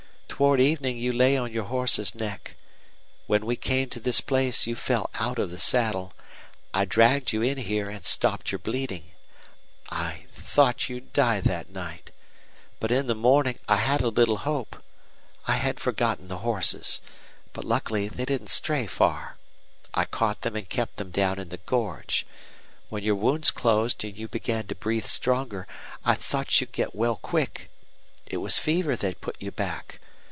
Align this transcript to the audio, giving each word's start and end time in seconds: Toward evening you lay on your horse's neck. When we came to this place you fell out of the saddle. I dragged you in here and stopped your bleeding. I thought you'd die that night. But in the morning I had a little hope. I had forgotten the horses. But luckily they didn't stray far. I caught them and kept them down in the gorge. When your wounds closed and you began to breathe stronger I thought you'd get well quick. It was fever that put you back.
Toward 0.31 0.59
evening 0.59 0.97
you 0.97 1.13
lay 1.13 1.37
on 1.37 1.53
your 1.53 1.65
horse's 1.65 2.15
neck. 2.15 2.55
When 3.27 3.45
we 3.45 3.55
came 3.55 3.89
to 3.89 3.99
this 3.99 4.21
place 4.21 4.65
you 4.65 4.75
fell 4.75 5.11
out 5.13 5.37
of 5.37 5.51
the 5.51 5.59
saddle. 5.59 6.13
I 6.73 6.83
dragged 6.83 7.31
you 7.31 7.43
in 7.43 7.59
here 7.59 7.91
and 7.91 8.03
stopped 8.03 8.51
your 8.51 8.57
bleeding. 8.57 9.11
I 9.91 10.25
thought 10.31 10.89
you'd 10.89 11.13
die 11.13 11.41
that 11.41 11.69
night. 11.69 12.09
But 12.79 12.89
in 12.89 13.05
the 13.05 13.13
morning 13.13 13.59
I 13.69 13.75
had 13.75 14.01
a 14.01 14.07
little 14.07 14.37
hope. 14.37 14.81
I 15.47 15.57
had 15.57 15.79
forgotten 15.79 16.27
the 16.27 16.39
horses. 16.39 17.01
But 17.53 17.63
luckily 17.63 18.07
they 18.07 18.25
didn't 18.25 18.49
stray 18.49 18.87
far. 18.87 19.37
I 19.93 20.05
caught 20.05 20.41
them 20.41 20.55
and 20.55 20.67
kept 20.67 20.97
them 20.97 21.11
down 21.11 21.37
in 21.37 21.49
the 21.49 21.57
gorge. 21.57 22.25
When 22.89 23.03
your 23.03 23.13
wounds 23.13 23.51
closed 23.51 24.03
and 24.03 24.17
you 24.17 24.27
began 24.27 24.65
to 24.67 24.73
breathe 24.73 25.05
stronger 25.05 25.67
I 26.03 26.15
thought 26.15 26.59
you'd 26.59 26.71
get 26.71 26.95
well 26.95 27.17
quick. 27.17 27.69
It 28.25 28.37
was 28.37 28.57
fever 28.57 28.95
that 28.95 29.21
put 29.21 29.39
you 29.39 29.51
back. 29.51 29.99